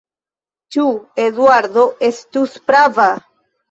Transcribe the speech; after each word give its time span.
Ĉu 0.77 0.85
Eduardo 1.27 1.87
estus 2.11 2.61
prava? 2.69 3.11